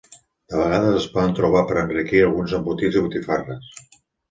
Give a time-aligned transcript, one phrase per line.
[0.53, 3.73] De vegades es poden trobar per a enriquir alguns embotits i botifarres.